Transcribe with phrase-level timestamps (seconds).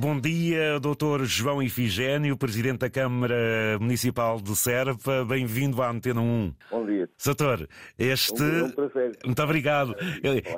[0.00, 5.26] Bom dia, doutor João Ifigênio, Presidente da Câmara Municipal de Serpa.
[5.28, 6.54] Bem-vindo à Antena 1.
[6.70, 7.06] Bom dia.
[7.22, 7.68] Doutor,
[7.98, 8.42] este...
[8.42, 9.18] Um, um prazer.
[9.26, 9.94] Muito obrigado.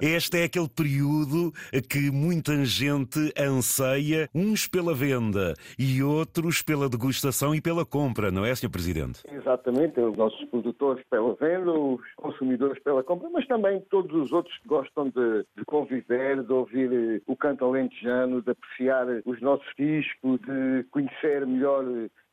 [0.00, 1.50] Este é aquele período
[1.90, 8.44] que muita gente anseia, uns pela venda e outros pela degustação e pela compra, não
[8.44, 8.70] é, Sr.
[8.70, 9.22] Presidente?
[9.28, 14.56] Exatamente, os nossos produtores pela venda, os consumidores pela compra, mas também todos os outros
[14.58, 20.40] que gostam de, de conviver, de ouvir o canto alentejano, de apreciar os nossos discos,
[20.40, 21.84] de conhecer melhor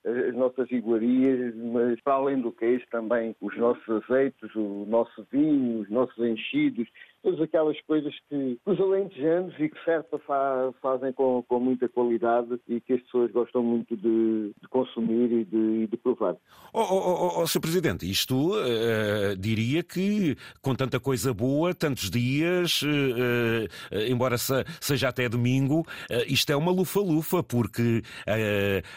[0.03, 5.25] eh, as nossas iguarias, mas para além do queijo também os nossos azeites, o nosso
[5.31, 6.87] vinho, os nossos enchidos,
[7.21, 12.59] todas aquelas coisas que os alentejanos e que Serpa fa fazem com, com, muita qualidade
[12.67, 16.35] e que as pessoas gostam muito de, de consumir e de, de provar.
[16.73, 17.59] Oh, oh, oh, oh Sr.
[17.59, 24.63] Presidente, isto uh, diria que com tanta coisa boa, tantos dias, uh, uh, embora se,
[24.79, 25.85] seja até domingo,
[26.27, 28.01] isto é uma lufa-lufa, porque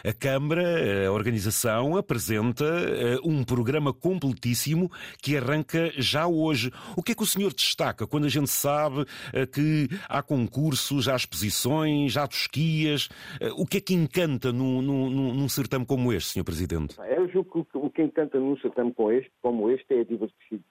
[0.05, 2.65] a Câmara, a organização, apresenta
[3.23, 6.71] um programa completíssimo que arranca já hoje.
[6.95, 11.07] O que é que o senhor destaca quando a gente sabe eh, que há concursos,
[11.07, 13.09] há exposições, há tosquias.
[13.41, 16.43] Eh, o que é que encanta num, num, num certame como este, Sr.
[16.43, 16.95] Presidente?
[17.09, 20.05] Eu julgo que o que encanta num certame como este, como este é a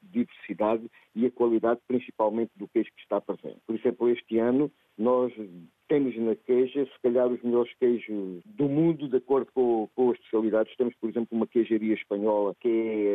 [0.01, 3.59] diversidade e a qualidade, principalmente do queijo que está presente.
[3.67, 5.33] Por exemplo, este ano nós
[5.93, 10.17] temos na queixa, se calhar, os melhores queijos do mundo, de acordo com, com as
[10.17, 10.75] especialidades.
[10.75, 12.69] Temos, por exemplo, uma queijaria espanhola que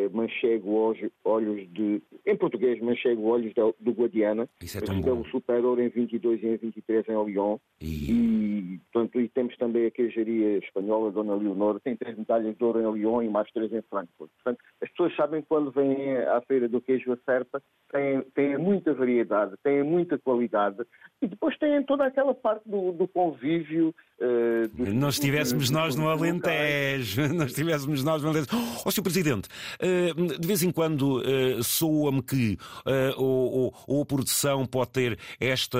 [0.06, 0.94] é Manchego
[1.26, 2.04] Olhos de.
[2.24, 4.48] Em português, Manchego Olhos do Guadiana.
[4.62, 5.24] Isso é tão bom.
[5.26, 7.58] superior em 22 e em 23 em Lyon.
[7.82, 8.12] E...
[8.12, 12.80] e, portanto, e temos também a queijaria espanhola, Dona Leonor, tem três medalhas de ouro
[12.80, 14.30] em Lyon e mais três em Frankfurt.
[14.44, 17.60] Portanto, as pessoas sabem que quando vêm à feira do queijo a Serpa,
[17.92, 20.86] têm, têm muita variedade, têm muita qualidade
[21.22, 23.94] e depois têm toda aquela parte do, do convívio.
[24.20, 28.58] Uh, dos, não estivéssemos nós no Alentejo, não estivéssemos nós no Alentejo.
[28.84, 29.04] Oh, Sr.
[29.04, 29.48] Presidente,
[29.80, 35.20] uh, de vez em quando uh, soa-me que uh, ou, ou, a produção pode ter
[35.40, 35.78] esta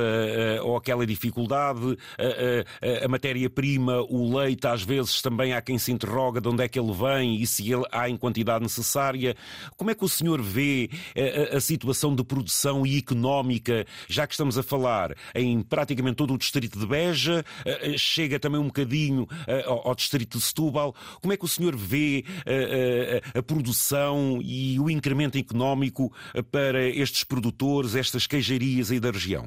[0.62, 1.98] ou aquela dificuldade,
[3.04, 6.80] a matéria-prima, o leite, às vezes também há quem se interroga de onde é que
[6.80, 9.36] ele vem e se ele há em quantidade necessária.
[9.76, 10.90] Como é que o senhor vê
[11.52, 16.34] a, a situação de produção e económica, já que estamos a falar em praticamente todo
[16.34, 20.94] o distrito de Beja, eh, eh, chega também um bocadinho eh, ao distrito de Setúbal.
[21.22, 22.24] Como é que o senhor vê
[23.36, 26.12] a produção e o incremento económico
[26.52, 29.46] para estes produtores, estas queijarias aí da região?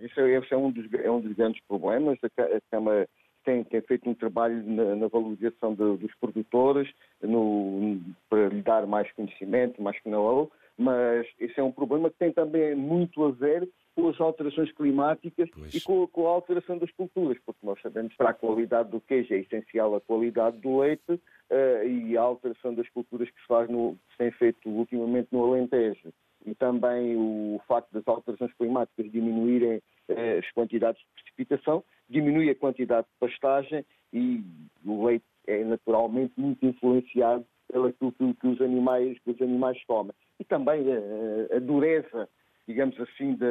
[0.00, 2.18] Isso é, esse é um dos, é um dos grandes problemas.
[2.24, 3.08] A Câmara
[3.44, 6.88] tem, tem, feito um trabalho na, na valorização de, dos produtores,
[7.22, 12.32] no, para lhe dar mais conhecimento, mais know mas esse é um problema que tem
[12.32, 13.68] também muito a ver
[14.00, 15.74] com as alterações climáticas pois.
[15.74, 19.00] e com, com, a alteração das culturas, porque nós sabemos que para a qualidade do
[19.00, 23.46] queijo é essencial a qualidade do leite uh, e a alteração das culturas que se
[23.46, 26.12] faz no, que se tem feito ultimamente no Alentejo
[26.46, 29.78] e também o facto das alterações climáticas diminuírem
[30.08, 34.42] uh, as quantidades de precipitação, diminui a quantidade de pastagem e
[34.84, 40.12] o leite é naturalmente muito influenciado pelo que, que, os, animais, que os animais comem.
[40.38, 42.28] E também a, a dureza
[42.70, 43.46] digamos assim, da,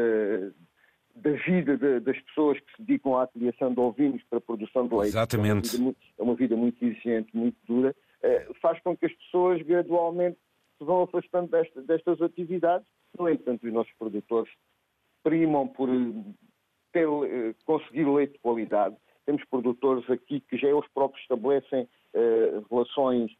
[1.16, 4.88] da vida de, das pessoas que se dedicam à criação de ovinos para a produção
[4.88, 5.10] de leite.
[5.10, 5.76] Exatamente.
[5.76, 9.14] É uma vida, é uma vida muito exigente, muito dura, eh, faz com que as
[9.14, 10.38] pessoas gradualmente
[10.78, 12.88] se vão afastando desta, destas atividades.
[13.18, 14.52] No entanto, os nossos produtores
[15.22, 15.90] primam por
[16.94, 18.96] ter, eh, conseguir leite de qualidade.
[19.26, 23.32] Temos produtores aqui que já eles próprios estabelecem eh, relações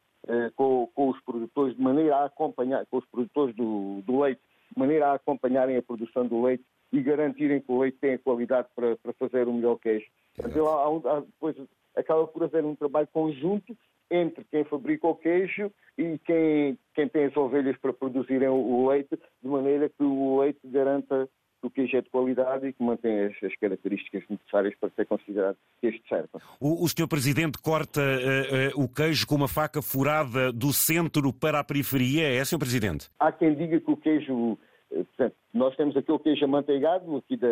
[0.54, 4.42] com, com, os produtores de maneira a acompanhar, com os produtores do, do leite
[4.72, 8.18] de maneira a acompanharem a produção do leite e garantirem que o leite tem a
[8.18, 10.06] qualidade para, para fazer o melhor queijo.
[10.36, 11.56] Portanto, há, há, depois
[11.96, 13.76] acaba por haver um trabalho conjunto
[14.10, 18.88] entre quem fabrica o queijo e quem, quem tem as ovelhas para produzirem o, o
[18.88, 21.28] leite, de maneira que o leite garanta
[21.60, 25.06] que o queijo é de qualidade e que mantém as, as características necessárias para ser
[25.06, 26.40] considerado queijo de serpa.
[26.58, 27.06] O, o Sr.
[27.06, 32.32] Presidente corta uh, uh, o queijo com uma faca furada do centro para a periferia,
[32.32, 32.58] é, Sr.
[32.58, 33.10] Presidente?
[33.18, 34.58] Há quem diga que o queijo...
[34.92, 37.48] Eh, portanto, nós temos aquele queijo amanteigado aqui da,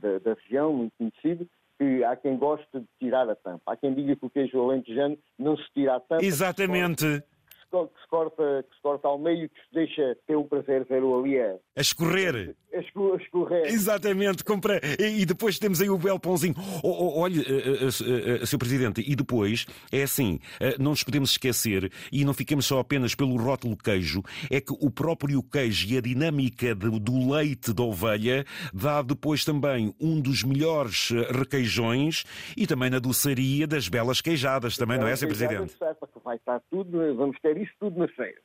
[0.00, 1.46] da, da região, muito conhecido,
[1.78, 3.72] que há quem goste de tirar a tampa.
[3.72, 6.24] Há quem diga que o queijo alentejano não se tira a tampa.
[6.24, 7.22] Exatamente
[7.70, 11.18] que, se corta, que se corta ao meio, que se deixa ter um prazer ver-o
[11.18, 12.56] ali a, a escorrer.
[12.74, 12.78] A,
[13.16, 13.66] escorrer.
[13.66, 14.80] Exatamente, compra...
[14.98, 16.54] e depois temos aí o belo pãozinho.
[16.82, 18.58] Oh, oh, olha, uh, uh, Sr.
[18.58, 20.38] Presidente, e depois é assim,
[20.78, 24.90] não nos podemos esquecer, e não fiquemos só apenas pelo rótulo queijo, é que o
[24.90, 30.42] próprio queijo e a dinâmica de, do leite da ovelha dá depois também um dos
[30.42, 32.24] melhores requeijões
[32.56, 35.26] e também na doçaria das belas queijadas, também, não é, Sr.
[35.26, 35.74] Presidente?
[35.74, 35.99] Que
[36.30, 38.40] vai estar tudo, vamos ter isso tudo na feira.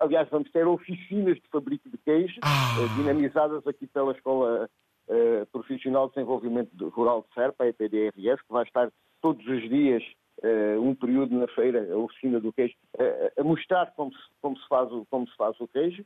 [0.00, 2.76] Aliás, vamos ter oficinas de fabrico de queijo, ah.
[2.80, 4.70] Eh, dinamizadas aqui pela Escola
[5.08, 8.90] uh, Profissional de Desenvolvimento Rural de Serpa, a EPDRS, que vai estar
[9.20, 10.02] todos os dias
[10.42, 14.56] uh, um período na feira, a oficina do queijo, uh, a mostrar como se, como
[14.56, 16.04] se, faz, o, como se faz o queijo,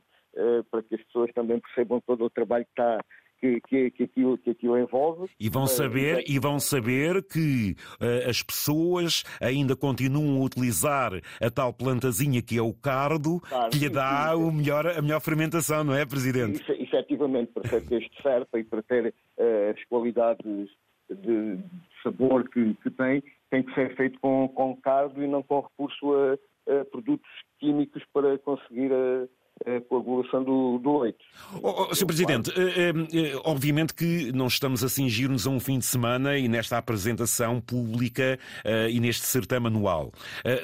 [0.69, 2.99] para que as pessoas também percebam todo o trabalho que está
[3.39, 5.29] que, que, que, aquilo, que aquilo envolve.
[5.39, 11.49] E vão saber, e vão saber que uh, as pessoas ainda continuam a utilizar a
[11.49, 14.43] tal plantazinha que é o cardo, claro, que lhe dá sim, sim.
[14.43, 16.61] O melhor, a melhor fermentação, não é, Presidente?
[16.61, 20.69] Isso, efetivamente, para ter este serpa e para ter uh, as qualidades
[21.09, 21.57] de
[22.03, 26.13] sabor que, que, tem, tem que ser feito com, com cardo e não com recurso
[26.13, 26.33] a,
[26.79, 29.27] a produtos químicos para conseguir a,
[29.65, 31.19] a coagulação do, do leite.
[31.61, 32.05] Oh, oh, Sr.
[32.05, 36.47] Presidente, eh, eh, obviamente que não estamos a cingir-nos a um fim de semana e
[36.47, 40.11] nesta apresentação pública eh, e neste certame anual.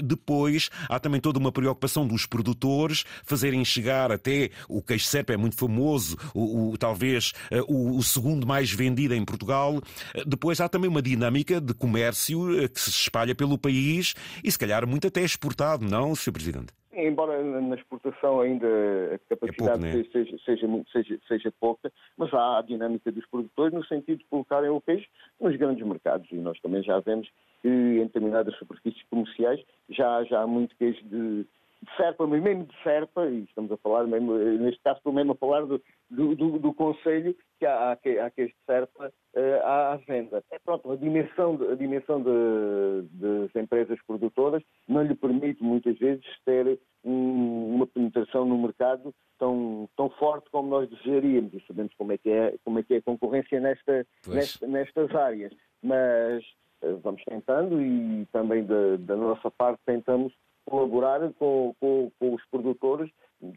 [0.03, 5.37] depois, há também toda uma preocupação dos produtores fazerem chegar até o queijo serpa é
[5.37, 7.33] muito famoso, o, o talvez
[7.67, 9.81] o, o, segundo mais vendido em Portugal.
[10.25, 14.13] depois há também uma dinâmica de comércio que se espalha pelo país
[14.43, 16.31] e se calhar muito até exportado, não, Sr.
[16.31, 16.73] Presidente?
[17.07, 18.67] Embora na exportação ainda
[19.13, 20.11] a capacidade é pouco, né?
[20.11, 24.69] seja, seja, seja, seja, pouca, mas há a dinâmica dos produtores no sentido de colocarem
[24.69, 25.07] o peixe
[25.39, 26.27] nos grandes mercados.
[26.31, 27.29] E nós também já vemos
[27.61, 29.59] que em determinadas superfícies comerciais
[29.89, 31.45] já, já há muito queijo de,
[31.81, 35.33] de serpa, mas mesmo de serpa, e estamos a falar mesmo, neste caso estou mesmo
[35.33, 39.99] a falar do, do, do, do Conselho, que há, há, queijo de serpa uh, à
[40.07, 40.43] venda.
[40.51, 46.25] É pronto, a dimensão, a dimensão de, das empresas produtoras não lhe permite muitas vezes
[46.45, 52.11] ter um, uma penetração no mercado tão, tão forte como nós desejaríamos e sabemos como
[52.11, 55.53] é que é, como é, que é a concorrência nesta, nesta nestas áreas.
[55.83, 56.43] Mas
[56.81, 60.33] uh, vamos tentando e também da, da nossa parte tentamos
[60.65, 63.09] colaborar com, com, com, os produtores,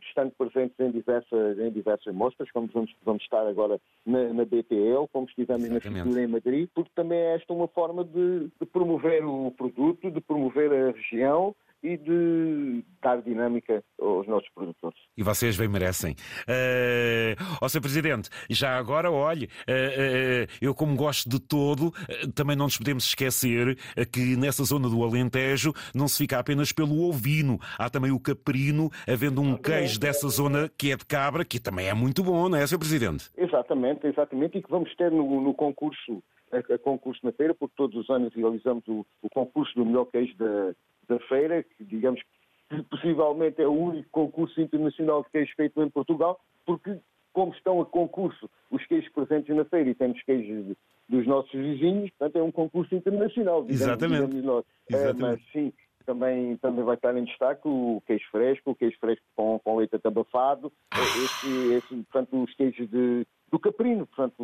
[0.02, 5.06] estando presentes em diversas, em diversas mostras, como vamos, vamos estar agora na, na BTL,
[5.12, 5.98] como estivemos Exatamente.
[5.98, 10.10] na Futura em Madrid, porque também é esta uma forma de, de promover o produto,
[10.10, 14.98] de promover a região e de dar dinâmica aos nossos produtores.
[15.16, 16.12] E vocês bem merecem.
[16.42, 17.80] Uh, ó Sr.
[17.80, 22.76] Presidente, já agora, olhe, uh, uh, eu como gosto de todo, uh, também não nos
[22.76, 23.76] podemos esquecer
[24.10, 28.90] que nessa zona do Alentejo não se fica apenas pelo ovino, há também o caprino,
[29.06, 32.58] havendo um queijo dessa zona que é de cabra, que também é muito bom, não
[32.58, 32.78] é, Sr.
[32.78, 33.30] Presidente?
[33.36, 36.22] Exatamente, exatamente, e que vamos ter no, no concurso
[36.52, 40.06] a, a, concurso na feira, porque todos os anos realizamos o, o concurso do melhor
[40.06, 40.74] queijo da,
[41.08, 42.20] da feira, que digamos
[42.68, 46.98] que possivelmente é o único concurso internacional de queijo feito em Portugal, porque
[47.32, 50.76] como estão a concurso os queijos presentes na feira e temos queijos
[51.08, 53.62] dos nossos vizinhos, portanto é um concurso internacional.
[53.62, 54.34] Digamos, Exatamente.
[54.34, 55.24] Digamos Exatamente.
[55.24, 55.72] É, mas sim,
[56.08, 59.94] também, também vai estar em destaque o queijo fresco, o queijo fresco com, com leite
[59.94, 60.98] atabafado, ah.
[61.00, 64.34] esse, esse, portanto, os queijos de, do caprino, portanto,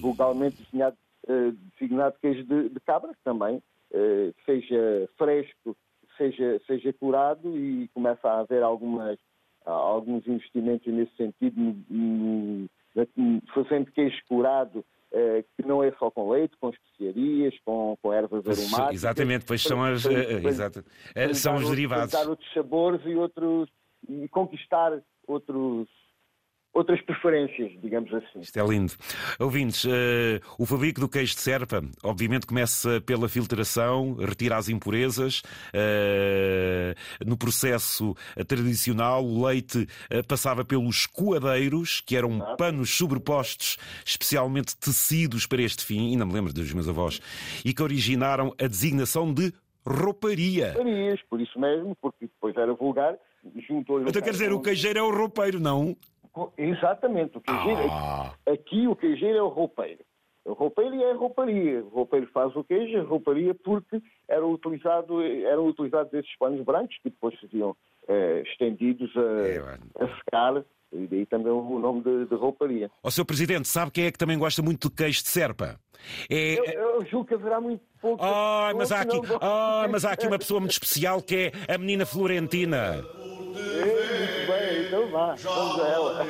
[0.00, 0.96] vulgarmente designado,
[1.28, 5.76] uh, designado queijo de, de cabra, também, uh, seja fresco
[6.16, 9.18] seja, seja curado e começa a haver algumas,
[9.64, 12.68] alguns investimentos nesse sentido, no,
[13.16, 14.84] no, fazendo queijo curado eh,
[15.56, 18.94] que não é só com leite, com especiarias, com, com ervas aromáticas.
[18.94, 22.12] Exatamente, pois são, as, exato, para, são os derivados.
[22.12, 23.68] Dar outros sabores e outros
[24.08, 25.88] e conquistar outros
[26.72, 28.40] outras preferências, digamos assim.
[28.40, 28.92] Isto é lindo.
[29.38, 29.90] Ouvintes, uh,
[30.58, 35.42] o fabrico do queijo de serpa, obviamente, começa pela filtração, retira as impurezas.
[35.74, 36.94] Uh,
[37.26, 38.14] no processo
[38.46, 42.56] tradicional, o leite uh, passava pelos coadeiros, que eram ah.
[42.56, 47.20] panos sobrepostos, especialmente tecidos para este fim, ainda me lembro dos meus avós,
[47.64, 49.52] e que originaram a designação de
[49.84, 50.72] rouparia.
[50.72, 53.16] Rouparias, por isso mesmo, porque depois era vulgar.
[53.68, 55.96] Juntou então quer dizer, o queijeiro é o roupeiro, não?
[56.56, 57.38] Exatamente.
[57.38, 58.34] O queijeiro, ah.
[58.46, 60.00] Aqui o queijeiro é o roupeiro.
[60.44, 61.84] O roupeiro é a rouparia.
[61.84, 66.96] O roupeiro faz o queijo, a rouparia, porque eram, utilizado, eram utilizados esses panos brancos
[67.02, 67.76] que depois seriam
[68.08, 72.90] eh, estendidos a, é, a secar E daí também o nome de, de rouparia.
[73.02, 73.24] O Sr.
[73.24, 75.78] Presidente, sabe quem é que também gosta muito de queijo de serpa?
[76.28, 76.58] É...
[76.58, 78.24] Eu, eu julgo que haverá muito pouco.
[78.24, 81.78] Oh, mas, há aqui, oh, mas há aqui uma pessoa muito especial que é a
[81.78, 83.04] menina Florentina.
[83.54, 86.26] É, muito bem, então vá, vamos a ela.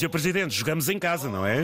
[0.00, 0.08] Sr.
[0.08, 1.62] Presidente, jogamos em casa, não é?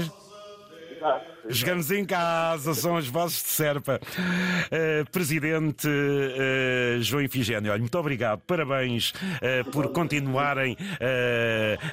[1.49, 3.99] Jogamos em casa, são as vozes de Serpa.
[3.99, 10.77] Uh, Presidente uh, João Infigênio, olha, muito obrigado, parabéns uh, por continuarem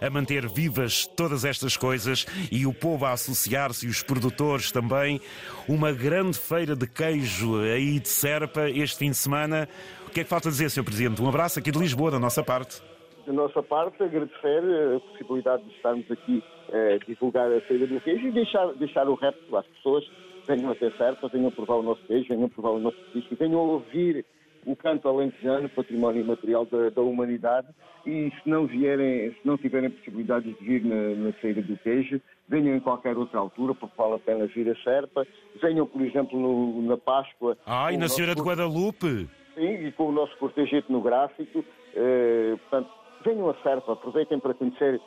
[0.02, 5.22] a manter vivas todas estas coisas e o povo a associar-se e os produtores também.
[5.66, 9.70] Uma grande feira de queijo aí de Serpa este fim de semana.
[10.06, 10.84] O que é que falta dizer, Sr.
[10.84, 11.22] Presidente?
[11.22, 12.82] Um abraço aqui de Lisboa, da nossa parte
[13.26, 14.64] da nossa parte, agradecer
[14.96, 19.08] a possibilidade de estarmos aqui a eh, divulgar a feira do queijo e deixar, deixar
[19.08, 20.04] o resto às pessoas
[20.48, 22.98] venham a ter certo, venham a provar o nosso queijo, venham a provar o nosso
[23.14, 24.26] disco, venham a ouvir
[24.66, 27.68] o canto alentejano, património imaterial da, da, humanidade,
[28.06, 32.22] e se não vierem, se não tiverem possibilidade de vir na, na, feira do queijo,
[32.48, 35.28] venham em qualquer outra altura, porque vale a pena vir a Serpa,
[35.62, 37.58] venham, por exemplo, no, na Páscoa.
[37.66, 39.28] Ah, e na Senhora de Guadalupe?
[39.56, 41.64] Sim, e com o nosso cortejo etnográfico,
[41.96, 42.90] eh, portanto,
[43.24, 45.02] venham a Serpa, aproveitem para conhecer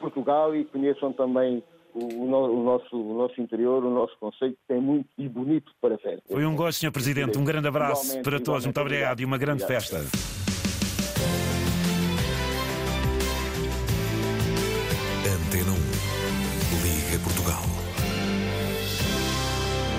[0.00, 1.62] Portugal e conheçam também
[1.94, 5.96] o, o, nosso, o nosso interior, o nosso conceito, que tem muito e bonito para
[5.96, 6.22] ver.
[6.30, 6.92] Foi um gosto, Sr.
[6.92, 7.38] Presidente.
[7.38, 8.64] Um grande abraço igualmente, para todos.
[8.64, 9.82] Muito obrigado e uma grande obrigado.
[9.82, 10.37] festa.